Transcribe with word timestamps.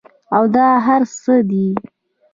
او 0.35 0.43
دا 0.55 0.67
هر 0.85 1.01
څۀ 1.19 1.35
دي 1.49 1.65